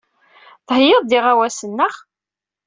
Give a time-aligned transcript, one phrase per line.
[0.67, 1.93] Theyyaḍ-d iɣawasen, naɣ?